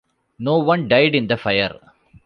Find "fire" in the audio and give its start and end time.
1.37-1.79